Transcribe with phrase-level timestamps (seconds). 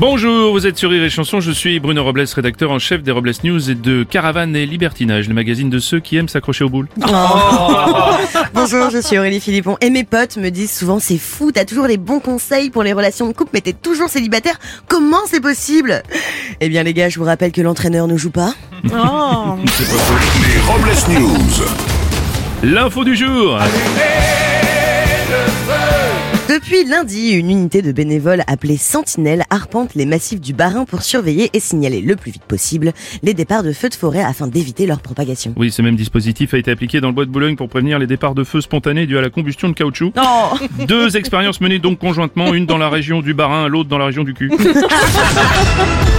[0.00, 3.10] Bonjour, vous êtes sur Rire et Chanson, je suis Bruno Robles, rédacteur en chef des
[3.10, 6.70] Robles News et de Caravane et Libertinage, le magazine de ceux qui aiment s'accrocher aux
[6.70, 6.88] boules.
[8.54, 11.86] Bonjour, je suis Aurélie Philippon et mes potes me disent souvent c'est fou, t'as toujours
[11.86, 14.58] les bons conseils pour les relations de couple mais t'es toujours célibataire,
[14.88, 16.02] comment c'est possible?
[16.62, 18.54] Eh bien les gars, je vous rappelle que l'entraîneur ne joue pas.
[18.84, 18.90] Les
[20.66, 21.66] Robles News.
[22.62, 23.58] L'info du jour
[26.50, 31.48] Depuis lundi, une unité de bénévoles appelée Sentinelle arpente les massifs du Barin pour surveiller
[31.52, 32.92] et signaler le plus vite possible
[33.22, 35.54] les départs de feux de forêt afin d'éviter leur propagation.
[35.56, 38.08] Oui, ce même dispositif a été appliqué dans le bois de Boulogne pour prévenir les
[38.08, 40.12] départs de feux spontanés dus à la combustion de caoutchouc.
[40.88, 44.24] Deux expériences menées donc conjointement, une dans la région du Barin, l'autre dans la région
[44.24, 44.50] du cul.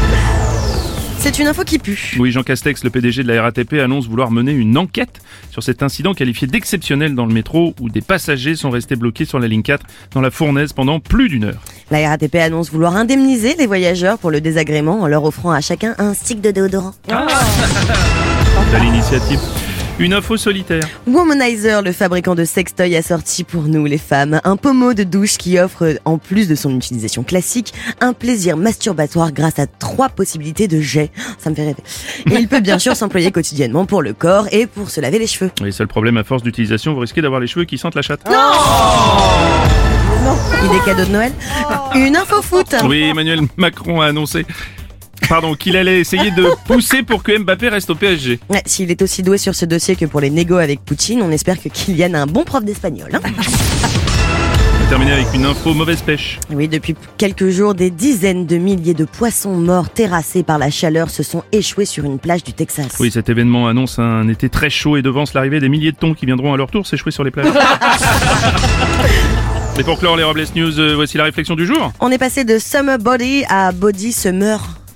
[1.24, 2.18] C'est une info qui pue.
[2.20, 5.84] Oui, Jean Castex, le PDG de la RATP, annonce vouloir mener une enquête sur cet
[5.84, 9.62] incident qualifié d'exceptionnel dans le métro où des passagers sont restés bloqués sur la ligne
[9.62, 11.62] 4 dans la fournaise pendant plus d'une heure.
[11.92, 15.94] La RATP annonce vouloir indemniser les voyageurs pour le désagrément en leur offrant à chacun
[16.00, 16.94] un stick de déodorant.
[17.08, 19.40] À l'initiative.
[20.02, 20.82] Une info solitaire.
[21.06, 25.38] Womanizer, le fabricant de sextoy, a sorti pour nous les femmes un pommeau de douche
[25.38, 30.68] qui offre, en plus de son utilisation classique, un plaisir masturbatoire grâce à trois possibilités
[30.68, 31.12] de jet.
[31.38, 31.84] Ça me fait rêver.
[32.32, 35.28] Et il peut bien sûr s'employer quotidiennement pour le corps et pour se laver les
[35.28, 35.52] cheveux.
[35.62, 38.22] Oui, seul problème, à force d'utilisation, vous risquez d'avoir les cheveux qui sentent la chatte.
[40.64, 41.32] Il est cadeau de Noël.
[41.94, 42.76] Une info foot.
[42.86, 44.48] Oui, Emmanuel Macron a annoncé
[45.32, 48.42] pardon, qu'il allait essayer de pousser pour que Mbappé reste au PSG.
[48.50, 51.32] Ouais, S'il est aussi doué sur ce dossier que pour les négos avec Poutine, on
[51.32, 53.08] espère que Kylian a un bon prof d'espagnol.
[53.14, 53.20] hein.
[53.24, 56.38] On va terminer avec une info mauvaise pêche.
[56.52, 61.10] Oui, depuis quelques jours, des dizaines de milliers de poissons morts terrassés par la chaleur
[61.10, 62.98] se sont échoués sur une plage du Texas.
[63.00, 66.14] Oui, cet événement annonce un été très chaud et devance l'arrivée des milliers de thons
[66.14, 67.48] qui viendront à leur tour s'échouer sur les plages.
[69.80, 71.94] Et pour clore les Robles News, euh, voici la réflexion du jour.
[72.02, 74.60] On est passé de Summer Body à Body Summer.